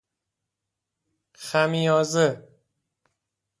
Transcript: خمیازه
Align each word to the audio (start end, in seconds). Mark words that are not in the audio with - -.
خمیازه 1.39 2.47